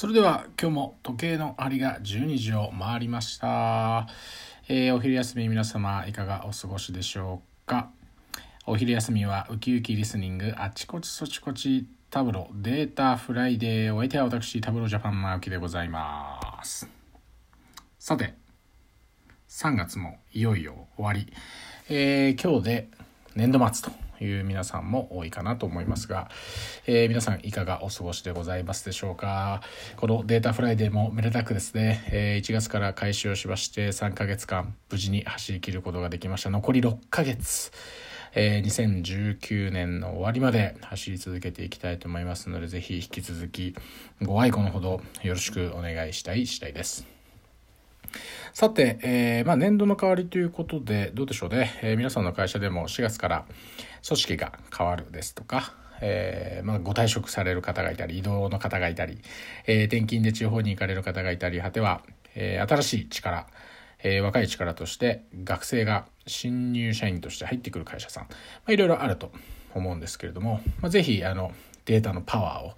[0.00, 4.08] それでは今日も時計の針が12時を回りました、
[4.66, 7.90] えーお昼休み皆様いかがお過ごしでしょうか？
[8.64, 16.88] お昼休みはウキウキリスニングあちこちそちこちタブロデータフライデーお相手は私タブロジャパン直樹でございます。
[17.98, 18.32] さて
[19.50, 21.30] 3月もいよいよ終わり、
[21.90, 22.88] えー今日で
[23.36, 24.09] 年度末と。
[24.24, 26.30] いう皆さんも多いかなと思いますが、
[26.86, 29.62] えー皆さんいかがお過ごしでございますでしょうか？
[29.96, 36.50] このデータフライデーもめでたくですね、えー1月から開始をしまして3ヶ月間無事に走り切ることができました。
[36.50, 37.72] 残り6ヶ月
[38.34, 43.74] えー2019年の終わりまで走り続けていきたいと思いますのでぜひ引き続き
[44.22, 47.06] ご愛顧のほどよろしくお願いしたい次第です。
[48.52, 53.44] さて、えーまあ、年度の代わりということでどうでしょうね、えー皆さんの会社でも4月から
[54.06, 59.18] 組織が変わるですとか、えーまあ、ご退職される方がいたり移動の方がいたり、
[59.66, 62.02] えー転勤で地方に行かれる方がいたり果ては、
[62.34, 63.46] えー新しい力
[64.02, 68.30] えー若い力として学生が新入社員として入ってくる会社さん、ま
[68.66, 69.30] あ、いろいろあると
[69.74, 71.52] 思うんですけれども、まあ、ぜひあの
[71.84, 72.72] データのパワーを、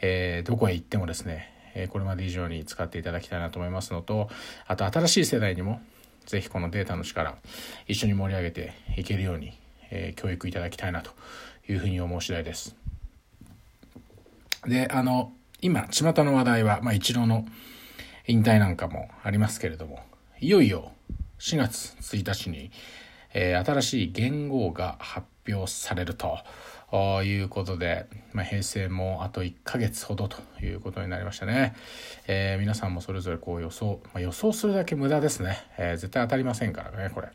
[0.00, 4.28] えーどこへ行ってもですね、えーこれまで以上に使っていただきたいなと思いますのと
[4.66, 5.80] あと新しい世代にも
[6.26, 7.36] ぜひこのデータの力
[7.86, 9.58] 一緒に盛り上げていけるように、
[9.92, 11.10] えー教育いただきたいなと
[11.68, 12.74] いうふうに思う次第です。
[14.66, 17.46] であの今巷の話題は、まあ、一郎の
[18.26, 20.00] 引退なんかもありますけれども
[20.40, 20.92] いよいよ
[21.38, 22.70] 4月1日に、
[23.34, 26.38] えー新しい元号が発表されると
[27.22, 31.74] いうことで、まあ、平成もあと1ヶ月ほどということになりましたね、
[32.28, 37.28] えー皆さんもそれぞれこう予想、まあ、予想するだけ無駄ですね、えー絶対当たりませんからねこれ。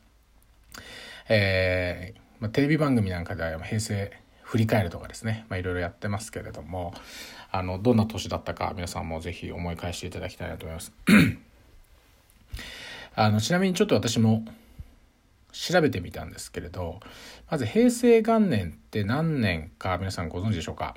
[1.30, 4.12] えーまあ、テレビ番組なんかでは平成
[4.44, 6.94] 振り返るとかですね、まあ、いろいろやってますけれども
[7.52, 10.92] あのどんな年だったか皆さんもぜひ思い返していただきたいなと思います。
[13.16, 14.46] あのちなみにちょっと私も
[15.52, 17.00] 調べてみたんですけれど
[17.50, 20.96] まず平成元年って何年か皆さんご存知でしょうか？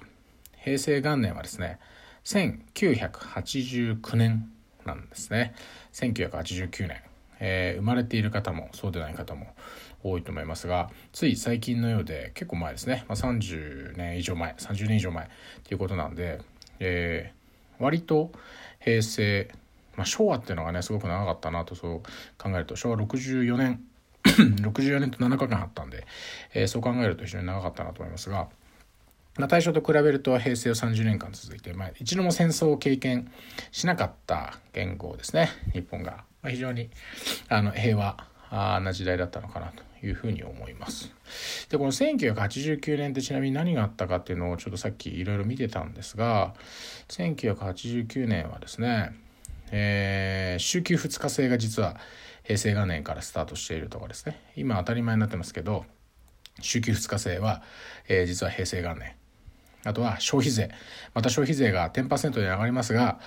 [0.62, 1.78] 平成元年はですね
[2.24, 4.50] 1989年
[4.84, 5.54] なんですね。
[5.92, 7.02] 1989年、
[7.40, 9.54] えー生まれている方もそうでない方も
[10.02, 15.28] 多いと思いますがつい最近のようで結構前ですね、まあ、30年以上前30年以上前っ
[15.64, 16.40] ていうことなんで、
[16.78, 17.40] えー
[17.80, 18.30] 割と
[18.78, 19.50] 平成、
[19.96, 22.02] まあ、昭和っていうのがねすごく長かったなとそう
[22.38, 23.82] 考えると昭和64年
[24.22, 26.06] 64年と7日間あったんで、
[26.54, 28.48] えーそう考えると非常に長かったなと思いますが、
[29.38, 33.32] まあ、大正と比べると平成は30年間続いて、まあ、一度も戦争を経験
[33.72, 36.90] しなかった言語ですね日本が、まあ、非常に
[37.48, 38.18] あの平和
[38.80, 39.89] な時代だったのかなと。
[40.02, 41.12] いうふうに思います。
[41.68, 46.54] でこの1989年ってちなみに何があったかっていうのをちょっとさっきいろいろ見てたんですが
[47.08, 49.14] 1989年はですね、
[49.70, 51.96] えー週休2日制が実は
[52.42, 54.40] 平成元年からスタートしているとかですね。
[54.56, 55.84] 今当たり前になってますけど
[56.60, 57.62] 週休2日制は、
[58.08, 59.12] えー実は平成元年。
[59.84, 60.70] あとは消費税。
[61.14, 63.20] また消費税が10%に上がりますが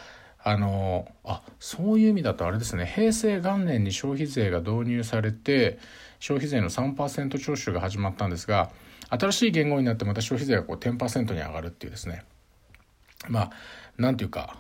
[0.46, 2.86] あのあそういう意味だとあれですね。
[2.86, 5.80] 平成元年に消費税が導入されて
[6.24, 8.72] 消費税の3%徴収が始まったんですが
[9.10, 12.24] 新しい言語になってまた消費税がこう10%に上がるっていうですね。
[13.28, 13.52] まあ
[13.98, 14.56] なんていうか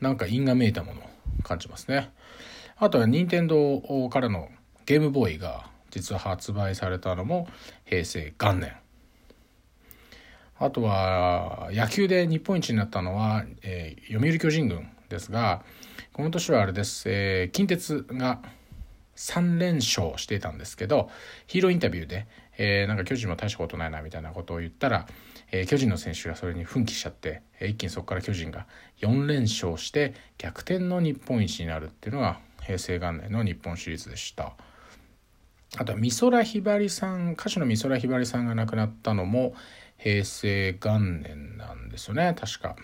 [0.00, 1.04] なんか因がめいたものを
[1.42, 2.10] 感じますね。
[2.78, 4.48] あとは任天堂からの
[4.86, 7.46] ゲームボーイが実は発売されたのも
[7.84, 8.72] 平成元年。
[10.58, 15.62] あとは野球で日本一になったのは、えー読売巨人軍ですが
[16.14, 18.40] この年はあれです、えー近鉄が
[19.22, 21.08] 3連勝していたんですけど
[21.46, 22.26] ヒーローインタビューで、
[22.58, 25.06] えーなんか巨人も大したことないなみたいなことを言ったら、
[25.52, 28.66] えー巨人の選手がそれに奮起しちゃって、えー一気にそこから巨人が
[29.00, 34.54] 4連勝して逆転の日本一になるっていうのが平成元年の日本シリーズでした。
[35.78, 39.54] あとは美空ひばりさん歌手の美空ひばりさんが亡くなったのも
[39.96, 42.76] 平成元年なんですよね確か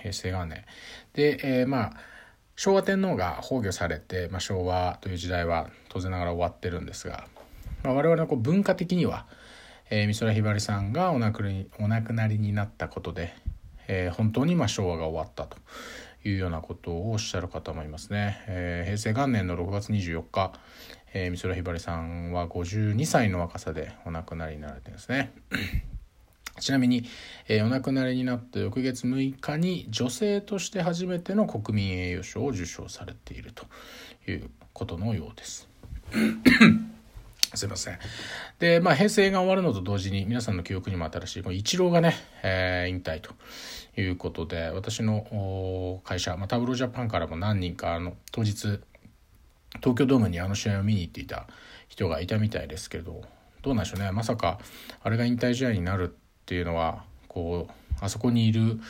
[0.00, 0.64] 平成元年
[1.12, 1.92] で、えーまあ
[2.60, 7.26] 昭和天皇が崩御されて、まあ、昭和という時代は当然ながら終わってるんですが、
[7.82, 9.26] まあ、我々のこう文化的には、
[9.90, 13.34] えー美空ひばりさんがお亡くなりお亡くなりになったことで、
[13.88, 15.58] えー本当にま昭和が終わったと
[16.24, 18.42] いうようなことをおっしゃる方もいますね。
[18.46, 20.52] えー平成元年の6月24日、
[21.12, 25.32] えー美空ひばりさんは52歳の若さでお亡くなりになられてるんですね。
[26.60, 27.04] ちなみに、
[27.48, 33.66] えーお亡くなりになった翌月6日に女性として初めての国民栄誉賞を受賞されていると
[34.30, 35.69] いうことのようです。
[37.54, 37.98] すいません。
[38.58, 43.32] で、まあ、平成が終わるのと同時に、皆さんの記憶にも新しい、このイチローがね、えー、引退と
[44.00, 48.80] いうことで、私の会社、まあ、タブロージャパンからも何人か、あの、当日、
[49.78, 51.46] 東京ドームにあの試合を見に行っていた
[51.88, 53.22] 人がいたみたいですけど、
[53.62, 54.10] どうなんでしょうね。
[54.10, 54.58] まさか、
[55.02, 58.80] あれが引退試合になるっていうのは、こう、あそこにいる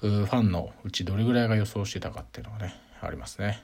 [0.00, 3.62] ファンのうちどれぐらいが予想してたかっていうのがね、ありますね。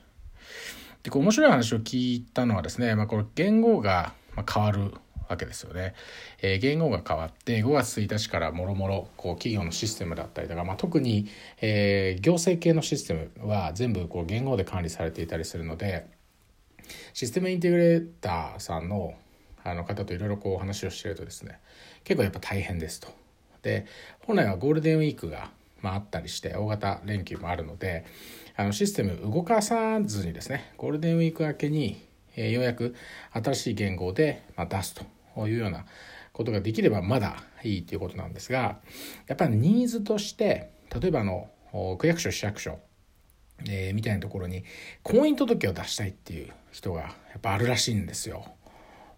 [1.04, 4.14] で、こう面白い話を聞いたのはですね、まあ、これ言語が
[4.52, 4.94] 変わる
[5.28, 5.94] わけですよね。
[6.42, 11.28] えー、言語が変わって5月1日からもろもろ企業のシステムだったりとか、まあ、特に、
[11.60, 16.06] えー、行政系のシステムは全部こう言語で管理されていたりするので
[17.12, 19.14] システムインテグレーターさんの
[19.66, 21.58] あの方といろいろこうお話をしているとですね
[22.04, 23.08] 結構やっぱ大変ですと。
[23.62, 23.86] で
[24.26, 28.04] 本来はゴールデンウィークが、まあ、あったりして大型連休もあるので
[28.56, 32.04] あのシステム動かさずにですねゴールデンウィーク明けに
[32.36, 32.94] えー、ようやく
[33.32, 35.84] 新しい言語で、まあ、出すというような
[36.32, 38.78] ことができればまだいいということなんですが
[39.26, 40.70] やっぱりニーズとして
[41.00, 41.48] 例えばあの
[41.98, 42.78] 区役所市役所、
[43.68, 44.64] えー、みたいなところに
[45.02, 47.08] 婚姻届を出したいっていう人がや
[47.38, 48.44] っぱあるらしいんですよ。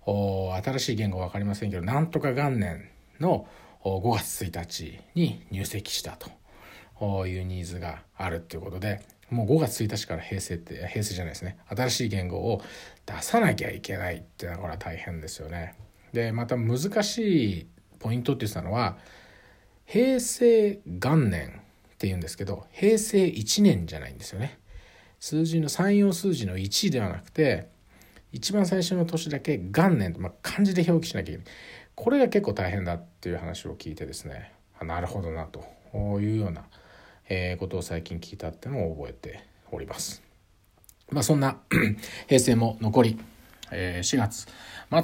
[0.07, 2.89] 新しい言語分かりませんけどなんとか元年
[3.19, 3.49] の
[3.83, 6.17] 5月1日に入籍した
[7.01, 12.63] というニーズがあるっていうことでもう5月1日から平成って平成じゃないですね新しい言語を
[13.05, 15.75] 出さなきゃいけないっていうのはこれは大変ですよね。
[16.13, 17.67] でまた難しい
[17.99, 18.97] ポイントって言ってたのは
[19.85, 21.61] 平成元年
[21.95, 24.59] っていうんですけど平成1年じゃないんですよね。
[25.19, 27.69] 数字の3用数字の1ではなくて
[28.33, 31.47] 一番最初の年だけ元年と、まあ、漢字で表記しなきゃいけない
[31.95, 35.65] これが結構大変だっていう話を聞いてですねあなるほどなと
[36.21, 36.67] いうような
[37.29, 40.23] えー、ことを最近聞いたってのを覚えております。
[41.11, 41.59] まあそんな
[42.29, 43.19] 平成も残り、
[43.71, 44.47] えー、4月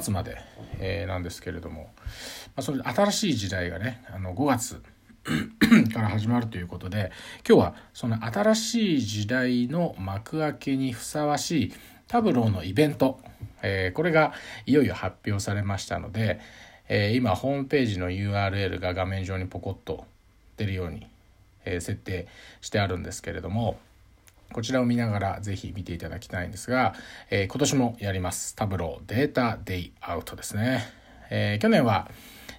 [0.03, 0.37] 末まで、
[0.79, 2.09] えー、なんですけれども、ま
[2.57, 4.81] あ、それ新しい時代がねあの5月
[5.93, 7.11] から始まるということで
[7.47, 11.73] 今日はその新しい時代の幕開けにふさわしい
[12.07, 13.19] タブローのイベント、
[13.61, 14.33] えー、これが
[14.65, 16.41] いよいよ発表されましたので、
[16.89, 20.05] えー、今ホームページの URL が画面上にポコッと
[20.57, 21.07] 出るように
[21.65, 22.27] え設定
[22.61, 23.77] してあるんですけれども
[24.53, 26.93] こちらを見ながらぜひ見ていただきたいんですが、
[27.29, 28.55] えー、今年もやります。
[28.55, 30.85] タブローデータデイアウトですね、
[31.29, 32.09] えー、去年は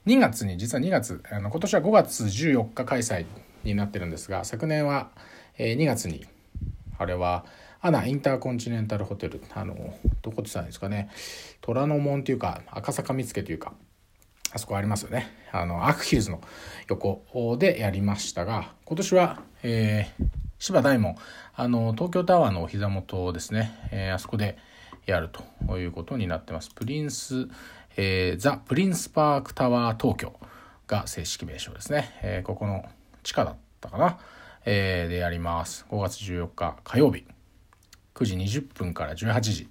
[0.07, 3.25] 2月に実は2月あの今年は5月14日開催
[3.63, 5.11] になってるんですが昨年は、
[5.57, 6.27] え、2月に
[6.99, 7.47] あれは
[7.81, 9.75] アナインターコンチネンタルホテルあの
[10.23, 11.11] どこって言ったんですかね。
[11.61, 13.73] 虎ノ門というか赤坂見附というか
[14.55, 15.27] あそこありますよね。
[15.51, 16.41] あの、アークヒルズの
[16.89, 20.27] 横でやりましたが、今年は、えー、
[20.61, 21.17] 芝大門、
[21.57, 24.57] あの、東京タワーのお膝元ですね、えー、あそこで
[25.07, 25.29] やる
[25.67, 26.71] ということになってます。
[26.71, 27.49] プリンス、
[27.97, 30.33] えー、ザ・プリンスパークタワー東京
[30.87, 32.13] が正式名称ですね。
[32.23, 32.85] えー、ここの
[33.25, 34.19] 地下だったかな、
[34.65, 35.85] えー、でやります。
[35.91, 37.25] 5月14日火曜日、
[38.15, 39.69] 9時20分から18時、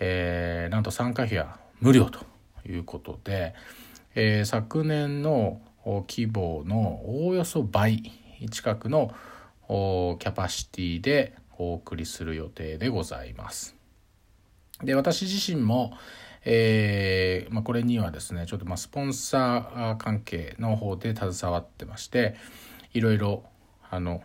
[0.00, 2.20] えー、なんと参加費は無料と
[2.66, 3.54] いうことで、
[4.14, 8.12] えー、昨年の規模のおおよそ倍
[8.50, 9.14] 近くの
[9.68, 13.76] キャパシティでお送りする予定でございます。
[14.82, 15.92] で私自身も、
[16.44, 22.36] えーまあ、これにはですねちょっとまあスポンサー関係の方で携わってまして
[22.94, 23.42] いろいろ
[23.90, 24.22] あの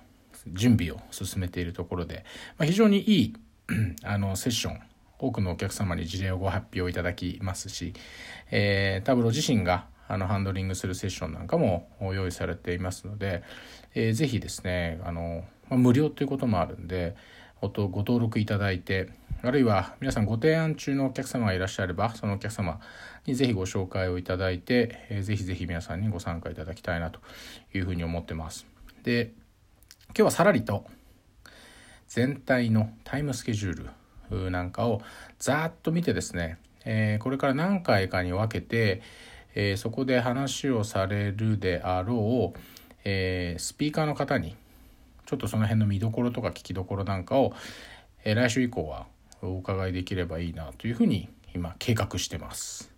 [0.47, 2.23] 準備を進めているところで、
[2.57, 3.33] まあ、非常にいい
[4.03, 4.79] あのセッション
[5.23, 7.93] 多くのお客様に事例をご発表いただきますし、
[8.51, 13.41] えー、タブロ自身があのハンドリングするセッションなんかも用意されていますので、
[13.95, 17.15] えー、ぜひですねあの、まあ、無料ということもあるんで
[17.61, 19.09] ご登録いただいて
[19.41, 22.81] あるいは皆さんご提案中のお客様がいらっしゃればそのお客様
[23.25, 27.21] にぜひご紹介をいただいて、えー、ぜひぜひ皆さんにご参加いただきたいなと
[27.73, 28.65] いうふうに思ってます。
[29.03, 29.31] で
[30.07, 30.85] 今日はさらりと
[32.07, 33.89] 全体のタイムスケジュール
[34.51, 35.01] なんかを
[35.39, 39.01] ざっと見てですね、えー、これから何回かに分けて、
[39.55, 42.59] えー、そこで話をされるであろう、
[43.03, 44.55] えー、スピーカーの方に
[45.25, 47.53] ちょっとその辺の見どころとか聞きどころなんかを、
[48.25, 49.07] え来週以降は
[49.41, 52.91] お伺いできればいいなというふうに今計画してます。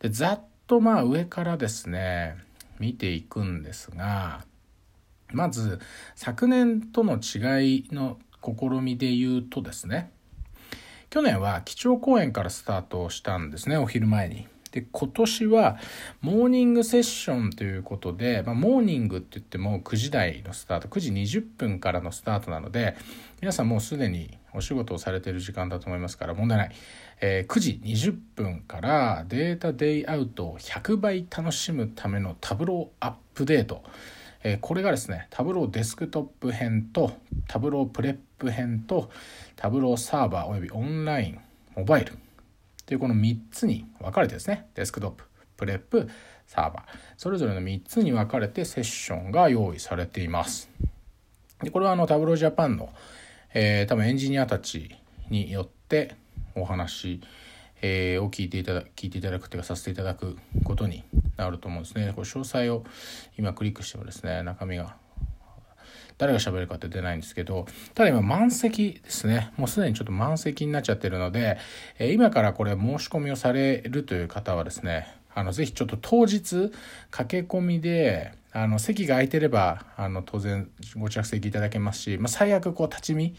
[0.00, 2.36] でざっとまあ上からですね
[2.78, 4.44] 見ていくんですが
[5.32, 5.80] まず
[6.14, 10.10] 昨年との違いの試みで言うとですね
[11.14, 14.48] 去年は基調講演からスタートしたんですねお昼前に。
[14.72, 15.78] で今年は
[16.20, 22.96] モーニングセッションということで、まあ、モーニングって言っても9時台のスタート9時20分からのスタートなので
[23.40, 26.72] 皆さんもうすでにお仕事をされている時間だと思いますから問題ない、
[27.20, 33.84] えー、9時20分からデータデイアウトを100倍楽しむためのタブローアップデート
[34.44, 37.12] えこれがですねタブローデスクトップ編と
[37.48, 39.10] Tableau Prep 編と
[39.56, 41.40] Tableau Server および Online
[41.74, 42.12] Mobile。
[42.86, 46.08] というこの3つに分かれてですね Desktop Prep
[46.46, 46.82] Server。
[47.16, 50.68] それぞれの3つに分かれてセッションが用意されています。
[51.62, 52.90] でこれはあの Tableau Japan の、
[53.54, 54.94] えー、多分エンジニアたち
[55.30, 56.16] によって
[56.54, 57.22] お話、
[57.80, 61.02] えー、を聞いていただ聞いていただくというかさせていただくことに
[61.36, 62.12] なると思うんですね。
[62.14, 62.84] これ詳細を
[63.38, 64.96] 今クリックしてもですね中身が
[66.16, 69.52] 誰が喋るかって出ないんですけどただ今満席ですね。
[69.56, 71.58] もうすでにちょっと満席になっちゃってるので、
[71.98, 76.72] え今からこれ申し込みをされるという方はですねあのぜひちょっと当日
[77.10, 83.34] 駆け込みであの席が空いてればあの当然ご着席いただけますし、まあ、最悪こう立ち見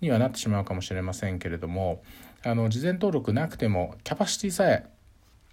[0.00, 2.02] にはなってしまうかもしれませんけれども
[2.42, 4.86] あの事前登録なくてもキャパシティさえ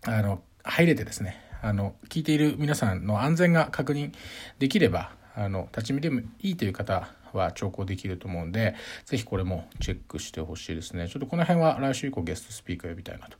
[0.04, 4.12] あの入れてですねあの聞いている皆さんの安全が確認
[4.60, 8.76] できればあの立ち見でもいいという方は聴講できると思うんで
[9.06, 11.08] 是非これもチェックしてほしいですね。
[11.08, 13.38] ちょっとこの辺は来週以降ゲストスピーカー呼びたいなと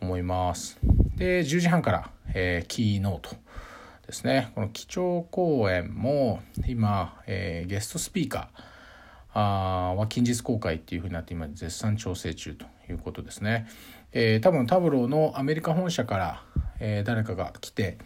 [0.00, 0.78] 思います。
[1.16, 3.36] で10時半から、えー、キーノート
[4.06, 4.50] ですね。
[4.54, 8.62] この基調講演も今、えー、ゲストスピーカー
[9.34, 13.68] あは近日公開っていうふうになって今絶賛調整中ということですね、
[14.12, 16.42] えー、多分タブローのアメリカ本社から、
[16.80, 17.98] えー、誰かが来て、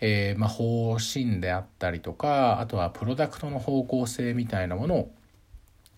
[0.00, 5.10] えーまあ、方針であったりとかあとはプロダクトの方向性みたいなものを、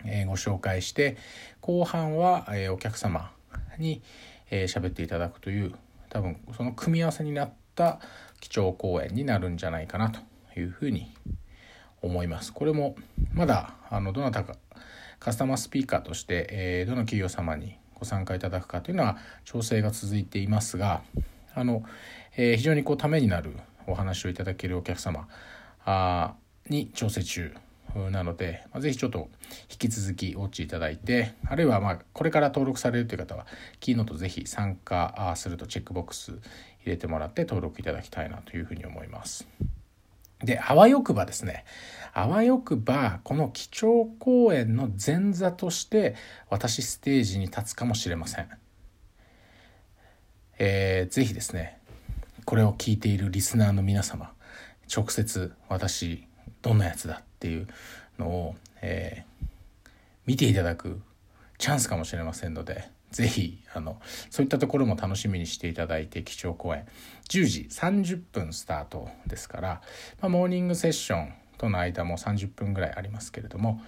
[0.05, 1.17] えー、ご紹介して
[1.61, 3.31] 後半は、えー、お客様
[3.77, 4.01] に
[4.49, 5.73] 喋、えー、っていただくという
[6.09, 7.99] 多分その組み合わせになった
[8.39, 10.19] 基調講演になるんじゃないかなと
[10.59, 11.11] いうふうに
[12.01, 12.53] 思います。
[12.53, 12.95] これも
[13.33, 14.55] まだあのどなたか
[15.19, 21.01] カスタマースピーカーとして、えー、どの企業様にご参加いただくかというのは調整が続いていますが
[21.55, 21.83] あの、
[22.37, 23.55] えー、非常にこうためになる
[23.87, 25.27] お話をいただけるお客様
[25.85, 26.33] あ
[26.69, 27.53] に調整中
[28.11, 29.29] なので、まあ、ぜひちょっと
[29.71, 33.47] 引き続きお待ちいただいてあるいはまあこれから登録されるという方は
[33.79, 36.39] キーノートぜひ参加するとチェックボックス入
[36.85, 39.47] れてもらって登録いただきたいなというふうに思います。
[40.43, 41.65] であわよくばですね
[42.13, 46.15] あわよくばこの基調講演の前座として
[46.49, 48.49] 私ステージに立つかもしれません。
[50.57, 51.79] えー、ぜひですね
[52.45, 54.33] これを聞いているリスナーの皆様
[54.93, 56.27] 直接私
[56.61, 57.67] どんなやつだっていう
[58.17, 59.89] のを、えー、
[60.25, 60.99] 見ていただく
[61.57, 63.99] チャンスかもしれませんのでぜひあの
[64.29, 66.85] そういったところも楽しみにしていただいて基調講演
[67.29, 69.81] 10時30分スタートですから、
[70.21, 73.81] まあ、モーニングセッションとの間も30分ぐらいありますけれども、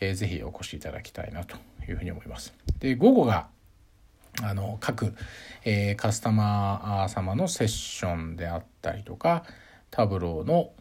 [0.00, 1.56] えー、ぜひお越しいただきたいなと
[1.88, 2.54] いうふうに思います。
[2.78, 3.48] で午後が
[4.42, 5.14] あの各、
[5.64, 9.44] えー、カスタマー様のセッションであったりとか
[9.90, 10.72] タブローの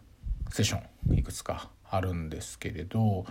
[0.51, 3.25] セッションいくつかあるんですけれど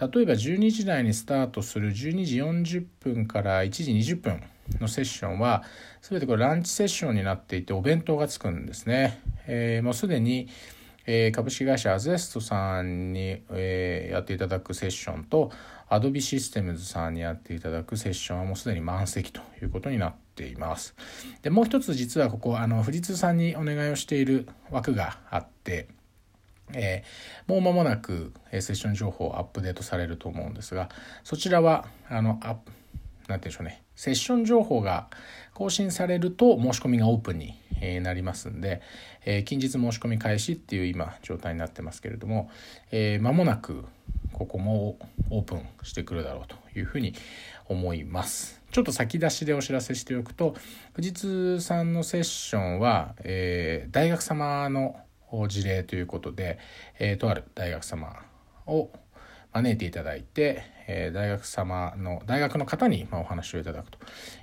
[0.00, 4.42] 例えば12時台にスタートする12時40分から1時20分
[4.80, 5.62] のセッションは
[6.02, 9.20] 全てこれランチセッションになっていてお弁当がつくんですね。
[9.46, 10.48] えー、もうすでに
[11.06, 15.52] え、株式会社アゼストさんに、え、やっていただくセッションと
[15.88, 20.96] Adobe システムズさんにやっていただくセッションはもうすでに満席ということになっています。
[21.42, 25.86] でもう一つ実はここあの富士通さんにお願いをしている枠があって、
[26.74, 30.88] えー、もう間もなく、えセッション情報アップデートされると思うんですが
[31.24, 32.64] そちらはあのあなんて
[33.28, 35.08] 言うんでしょうねセッション情報が
[35.54, 37.54] 更新されると申し込みがオープンに
[38.02, 38.82] なりますんで、
[39.24, 42.50] え近日申し込み開始っていう今状態になってますけれども、
[42.90, 43.84] えー、間もなく
[44.32, 44.98] ここも
[45.30, 47.14] オープンしてくるだろうというふうに
[47.68, 48.60] 思います。
[48.70, 50.54] ちょっと先出しでお知らせしておくと
[50.94, 54.96] 富士通さんのセッションは、えー、大学様の
[55.48, 56.58] 事例ということで、
[56.98, 58.16] えー、とある大学様
[58.66, 58.90] を
[59.52, 63.98] 招いていただいて、えー、大学様の大学の方に、まあ、お話をいただくと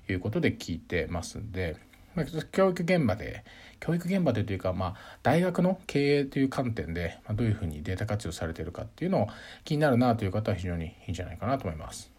[0.10, 1.78] いうことで聞いてますんで、
[2.16, 3.44] まあ、教育現場で
[3.80, 9.28] 教育現場でというか、まあ、大学の経営という観点で、まあ、どういうふうにデータ活用されているかっていうのを
[9.66, 12.12] 気になるなという方は非常にいいんじゃないかなと思います。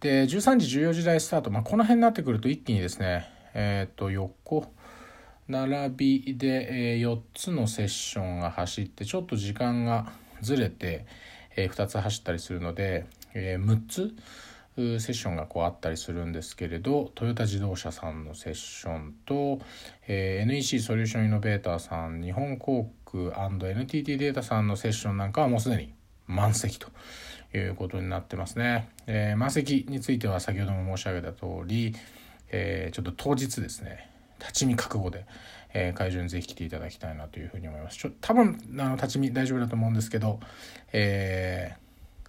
[0.00, 4.72] で13時14時台スタート、まあ、この辺になってくると一気にですね、えっ、ー、と横
[5.48, 10.12] 並びで、え、4つのセッションが走ってちょっと時間が
[10.42, 11.06] ずれて、
[11.56, 14.16] え、2つ走ったりするので、え、6つ
[14.76, 19.58] セッションがこうあったりするんですけれどトヨタ自動車さんのセッションと、
[20.06, 25.94] え、NEC ソリューションイノベーターさん日本航空 &NTT データさんのセッションなんかはもうすでに
[26.26, 26.88] 満席と
[27.54, 28.90] いうことになってますね。
[29.06, 31.94] えー、満席については先ほども申し上げた通り、
[32.50, 34.10] えー、ちょっと当日ですね
[34.40, 35.26] 立ち見覚悟で、
[35.74, 37.98] えー、会場にぜひ来ていただきたいなというふうに思います。
[37.98, 40.40] ちょ多分あの立ち見大丈夫だと思うんですけど、
[40.92, 41.86] えー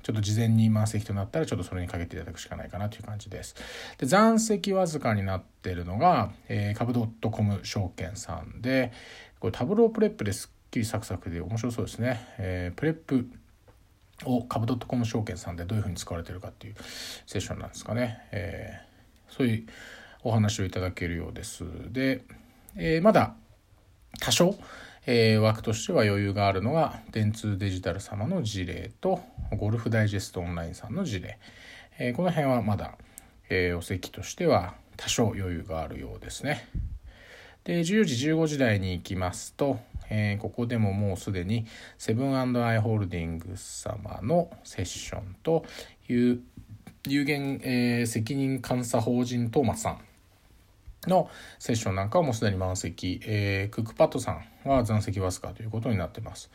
[0.07, 3.55] ちょっと事前に満席となったらちょっとそれにかけていただくしかないかなという感じです。
[3.97, 8.93] で残席わずかになってるのが、えー、カブドットコム証券さんで
[9.41, 12.25] これ Tableau Prep ですっきりサクサクで面白そうですね。
[12.37, 13.29] えー、 Prep
[14.23, 16.75] をカブドットコム証券さんでどういうふうに使われてるかっていう
[17.25, 18.21] セッションなんですかね。
[18.31, 19.65] えー、そういう
[20.23, 21.63] お話をいただけるようです。
[21.91, 22.23] で、
[22.75, 23.35] えー、まだ
[24.19, 24.55] 多少
[25.09, 29.21] えー、枠としては余裕があるのが電通デジタル様の事例と
[29.57, 31.39] ゴルフダイジェストオンラインさんの事例、
[31.97, 32.97] えー、この辺はまだ、
[33.49, 36.67] えー、お席としては多少余裕があるようですね。
[37.63, 41.65] で14時15時台に行きますと、えー、ここでももうすでに
[41.97, 42.43] セブンア
[42.73, 45.65] イ・ホールディングス様のセッションと
[46.09, 46.41] いう
[47.13, 49.99] 有限、えー、責任監査法人トーマスさん
[51.07, 56.49] のセッションなんかはもうすでに満席、えー、クックパッドさんは残席わずかということになってます。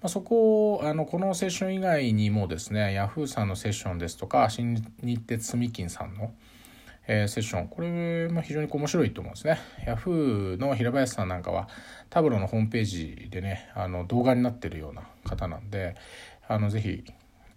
[0.00, 6.32] まあ、そこあのこのセッション以外にもですね Yahoo さんのセッションですとか新日鉄住金さんの、
[7.06, 9.58] えー、セッションこれも非常に面白いと思うんですね。
[9.86, 11.68] Yahoo の平林さんなんかは
[12.08, 15.96] タブロのホームページでねあの動画になってるような方なんで
[16.48, 17.04] あのぜひ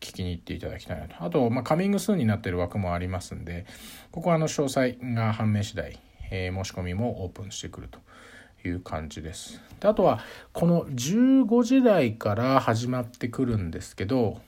[0.05, 1.15] 聞きに行っていただきたいなと。
[1.23, 3.65] あと、まあ、カミングスーンになってる枠もありますんで、
[4.11, 5.99] ここはあの詳細が判明次第、
[6.31, 7.99] えー、申し込みもオープンしてくると
[8.67, 9.61] いう感じです。
[9.79, 10.19] であとは
[10.53, 14.41] この15時台から始まってくるんですけど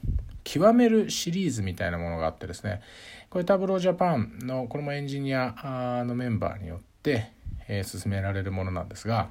[0.44, 2.82] 極めるシリーズみたいなものがあってですね
[3.30, 7.32] これタブロージャパンのこれもエンジニアのメンバーによって、
[7.68, 9.30] えー、進められるものなんですが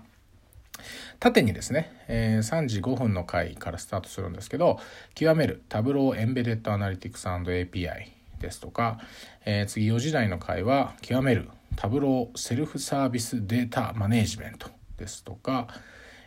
[1.20, 4.78] 縦にですね、え、3時5分の回からスタートするんですけど
[5.14, 8.98] 極めるタブローエンベデッドアナリティクス &API ですとか、
[9.44, 15.68] えー、次4時台の回は極めるタブローセルフサービスデータマネージメントですとか、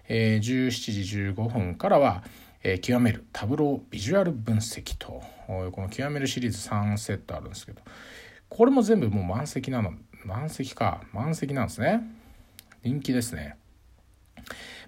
[0.08, 2.24] えー、17時15分からは、
[2.63, 7.82] えー、極めるタブロービジュアル分析とこの極めるシリーズ3セットあるんですけど
[8.50, 9.93] これも全部もう満席なの
[10.26, 12.02] 満席か満席なんですね。
[12.84, 13.56] 人気ですね。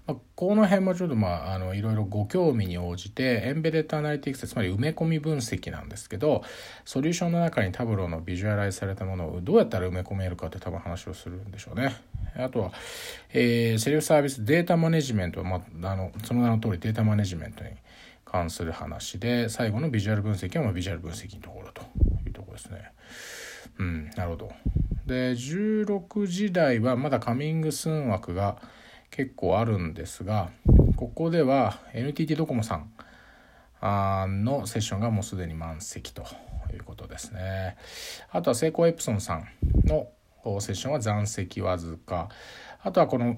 [0.07, 6.43] まあ、この辺もちょっとまああのいろいろご興味に応じてエンベデッドアナリティクスつまり埋め込み分析なんですけど
[6.85, 11.95] ソリューションの中にタブローのビジュアライズされたものをどうやったら埋め込めるかって多分話をするんでしょうね。
[12.35, 12.71] あとは、
[13.33, 15.57] えー、セルフサービスデータマネジメントは、ま
[15.89, 17.71] あ、あのその名の通りデータマネジメントに
[18.25, 21.81] 関する話で最後のビジュアル分析はまあビジュアル分析のところと
[22.25, 22.91] いうところですね。
[23.79, 24.51] うん、なるほど。
[25.05, 28.57] で16時台はまだカミングスーン枠が
[29.11, 30.49] 結構あるんですが
[30.95, 36.23] ここでは NTT ドコモさんのセッションがもうすでに満席と
[36.73, 37.75] いうことですね
[38.31, 39.47] あとはセイコーエプソンさん
[39.85, 40.07] の
[40.59, 42.29] セッションは残席わずか
[42.81, 43.37] あとはこの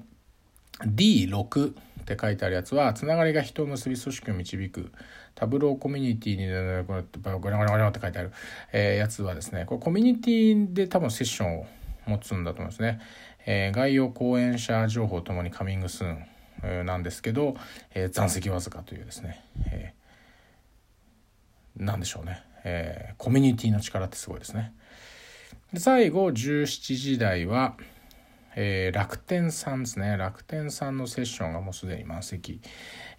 [0.82, 1.74] D6 っ
[2.06, 4.92] て書いてあるやつはつながりが人を結び組織を導く
[5.36, 8.32] タブローコミュニティにこれゴラゴラゴラって書いてある、
[8.72, 11.66] えー、やつはですねこれコミュニティで多分セッションを
[12.06, 13.00] 持つんだと思いますね。
[13.46, 16.26] えー、概要講演者情報ともにカミングスーン、
[16.64, 17.56] え、なんですけど、
[17.94, 24.74] えー、残席わずかというですね、えー、なんでしょうね、えー、コミュニティの力ってすごいですね。
[25.74, 27.76] で最後17時台は、
[28.56, 32.62] えー、楽天さんですね楽天さんのセッションがもうすでに満席、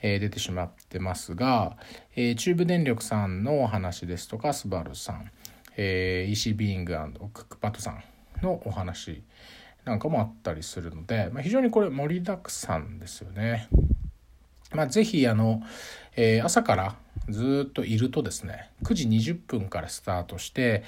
[0.00, 1.76] えー、出てしまってますが、
[2.14, 5.30] えー、中部電力さんのお話ですとかスバルさん、
[5.76, 6.94] えー、EC ビーイング
[7.32, 8.04] クックパッドさん
[8.40, 9.24] のお話
[9.84, 13.68] なんかもあったりするので、まあ、非常にこれ盛りだくさんですよね。
[14.72, 15.62] まあ、ぜひあの、
[16.16, 16.96] えー、朝から
[17.28, 20.82] ずっといるとですね9時20分からスタートして、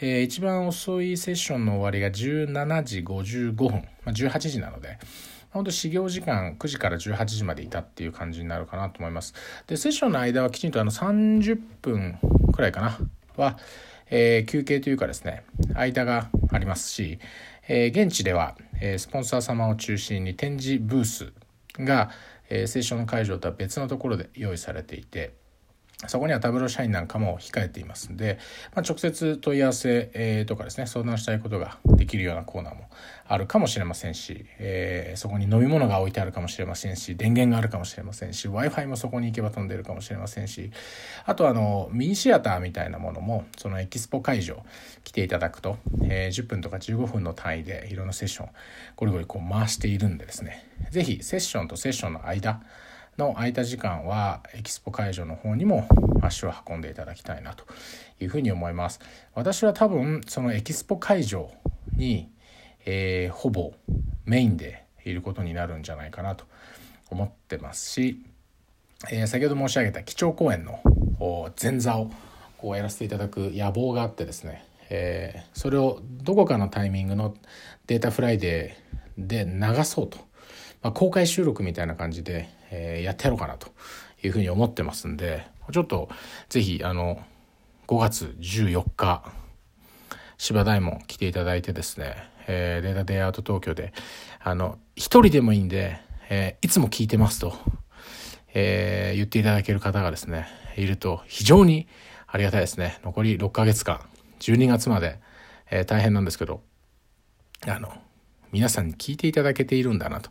[0.00, 4.98] えー、一番遅いセッションの終わりが17時55分、まあ、18時なので
[5.50, 9.32] 本当始業時間9時から18時までいたっていう感じになるかなと思います。
[9.66, 12.18] でセッションの間はきちんとあの30分
[12.52, 12.98] くらいかな
[13.36, 13.58] は、
[14.10, 17.18] えー、休憩というかですね間がありますし、
[17.68, 21.32] え、現地では、え、スポンサー様を中心に展示ブース
[21.78, 22.10] が、
[22.48, 25.34] えー、セッションの会場とは別のところで用意されていて
[26.08, 28.38] そこにはタブロー社員なんかも控えていますんで、
[28.74, 32.90] まあ、直接問い合わせ、えー、とかですね相談したいことができるようなコーナーも
[33.26, 40.70] あるかもしれませんし、えー、そこに飲み物が置いてあるかもしれませんし電源があるかもしれませんし w i f i もそこに行けば飛んでるかもしれませんし
[41.24, 44.62] あとあのミニシアターみたいなものもそのエキスポ会場
[45.02, 48.48] 来ていただくと、えー、10分とか15分の単位でいろんなセッション
[48.96, 52.60] ゴリゴリこう回しているんでですね是非セッションとセッションの間
[53.18, 55.88] の空いた時間はエキスポ会場の方にも
[56.22, 57.64] 足を運んでいただきたいなと
[58.20, 59.00] いうふうに思います。
[59.34, 61.50] 私は多分そのエキスポ会場
[61.96, 62.30] に、
[62.84, 63.72] えー、ほぼ
[64.24, 66.44] メインでいることになるんじゃないかなと
[67.10, 68.22] 思ってますし、
[69.10, 70.80] えー、先ほど申し上げた基調講演の
[71.60, 72.10] 前座を
[72.58, 77.34] こうやらせていただく野望があってですね、えー、それをどこかのタイミングの
[77.86, 80.18] データフライデーで流そうと、
[80.86, 83.72] まあ、公開収録みたいな感じで、えー、やってやろうかなと
[84.22, 86.08] いうふうに思ってますんでちょっと
[86.48, 87.20] ぜひあの
[87.88, 89.24] 5月14日
[90.38, 92.14] 芝大門来ていただいてですね、
[92.46, 93.92] えー、データデイアウト東京で
[94.38, 95.98] あの一人でもいいんで、
[96.30, 97.54] えー、いつも聞いてますと、
[98.54, 100.46] えー、言っていただける方がですね
[100.76, 101.88] いると非常に
[102.28, 103.00] ありがたいですね。
[103.02, 103.98] 残り6ヶ月間
[104.38, 105.18] 12月まで、
[105.68, 106.60] えー、大変なんですけど
[107.66, 107.92] あの
[108.52, 110.30] 皆さんに聞いていただけているんだなと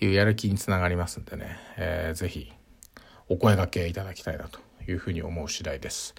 [0.00, 2.52] いうやる気につながりますんでね、えー、ぜひ
[3.28, 6.14] お声掛けいただきたいなというふうに思う次第です。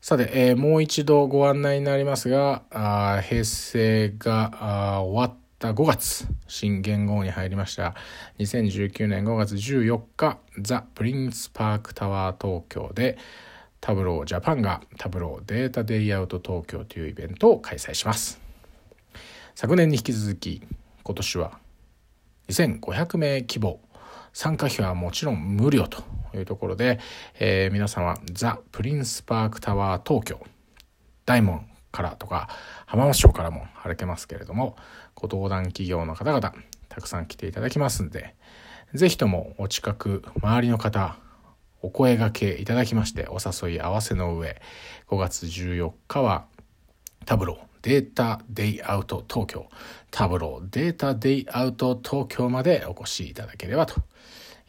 [0.00, 7.96] さて、えー、もう一度ご案内になりますが、あ平成が終わった5月、新元号に入りました。
[8.38, 13.18] 2019年5月14日、ザ・プリンスパークタワー東京で、
[13.80, 18.45] タブロージャパンがタブローデータデイアウト東京というイベントを開催します。
[19.58, 20.62] 昨年に引き続き
[21.02, 21.58] 今年は
[22.50, 23.80] 2500名規模
[24.34, 27.00] 参加費はもちろん無料というところで、
[27.40, 30.46] えー、皆様ザ・プリンスパークタワー東京
[31.24, 32.50] 大門からとか
[32.84, 34.76] 浜松町からも歩けますけれども
[35.14, 36.52] ご登壇企業の方々
[36.90, 38.34] たくさん来ていただきますんで
[38.92, 41.16] 是非ともお近く周りの方
[41.80, 44.60] お声がけいただきましてお誘い合わせの上
[45.08, 46.44] 5月14日は
[47.24, 49.66] タブローデータデイアウト東京
[50.10, 54.02] タブローデータデイアウト東京までお越しいただければと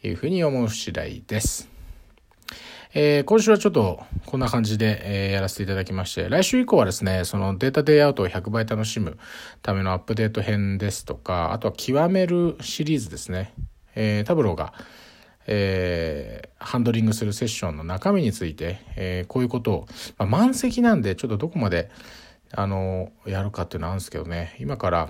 [0.04, 1.68] いうふうに思う次第です。
[2.94, 9.18] えー、今週はちょっとこんな感じで、えー、やらせていただきまして、来週以降はですね、そのデータデイアウトを100倍楽しむ
[9.62, 13.52] ためのアップデート編ですとか、あとは極めるシリーズですね。
[13.96, 14.74] えー、タブローが、
[15.48, 19.86] えー、ハンドリングするセッションの中身について、え、こういうことを、
[20.18, 21.90] まあ、満席なんでちょっとどこまで
[22.52, 25.08] あのやるかっていうのはあるんですけどね今から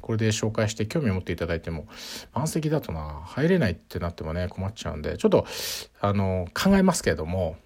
[0.00, 1.86] これで紹介して興味を持っていただいても
[2.34, 5.46] 満席だとな入れないってなってもね困っちゃうんでちょっと
[6.00, 7.56] あの考えますけれども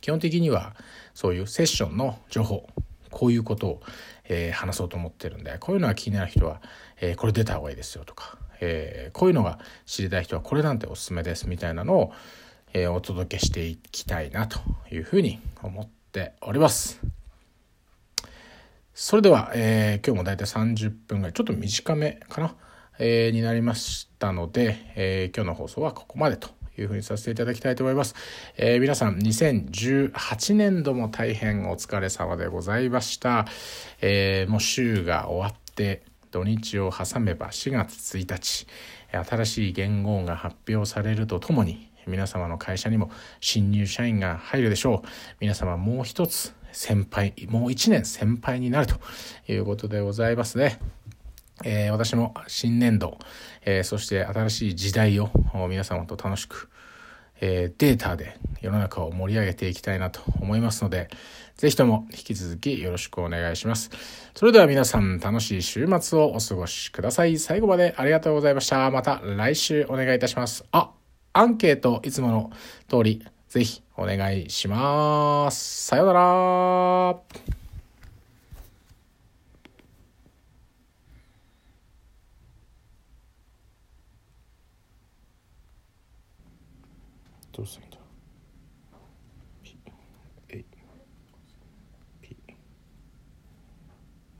[0.00, 0.74] 基本的には
[1.14, 2.66] そういうセッションの情報
[3.10, 3.82] こういうことを、
[4.28, 6.62] えー、話そうと思ってるんでこういうのが気になる人は、
[7.00, 12.12] えー、これ出た方がいいですよとか、えー、こういうのが知りたい人はこれなんておすすめですみたいなのを、
[12.72, 14.60] えお届けしていきたいなと
[14.92, 17.19] いうふうに思っております。
[18.94, 22.54] それでは、えー、今日もだいたい30分ぐらい、ちょっと短めかな、
[22.98, 28.14] えー、になりましたので、えー、今日の放送はここまでというふうにさせていただきたいと思います。
[28.56, 33.46] えー、皆さん、2018年度も大変お疲れ様でございました。
[34.00, 38.66] えー、もう週が終わって、土日を挟めば4月1日、
[39.12, 45.08] 新しい元号が発表されるとともに、皆様の会社にも新入社員が入るでしょう。
[45.40, 48.96] 皆様もう一つ先輩、もう一年先輩になると
[49.48, 50.78] いうことでございますね。
[51.64, 53.18] えー、私も新年度、
[53.64, 55.30] えー、そして新しい時代を
[55.68, 56.70] 皆様と楽しく、
[57.40, 61.08] えー、データで世の中を盛り上げていきたいなと思いますので、
[61.56, 63.90] ぜひとも引き続きよろしくお願いします。
[64.34, 67.38] それでは皆さん楽しい週末をお過ごしください。
[67.38, 68.90] 最後までありがとうございました。
[68.90, 70.64] また来週お願いいたします。
[70.72, 70.92] あ、
[71.34, 72.50] アンケートいつもの
[72.88, 75.86] 通りぜひお願いします。
[75.86, 76.20] さようなら。
[87.52, 87.89] どうする？